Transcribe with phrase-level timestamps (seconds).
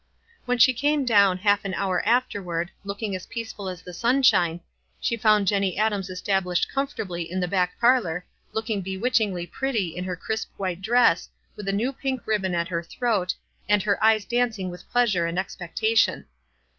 [0.45, 4.61] When she came down, half an horn* after ward, looking as peaceful as the sunshine,
[4.99, 10.15] she found Jenny Adams established comfortably iu the back parlor, looking bewitchingly pretty in her
[10.15, 13.35] crisp white dress, with a new pink ribbon at her throat,
[13.69, 15.13] aud her eyes dancing with pleas WISE AND OTHERWISE.
[15.13, 16.25] 113 lire and expectation.